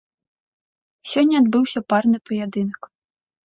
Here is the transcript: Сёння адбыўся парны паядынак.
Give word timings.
Сёння 1.11 1.35
адбыўся 1.43 1.79
парны 1.95 2.17
паядынак. 2.31 2.93